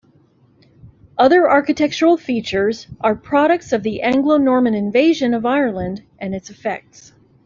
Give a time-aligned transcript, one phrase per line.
[1.19, 7.13] Other architectural features are products of the Anglo-Norman Invasion of Ireland and its effects.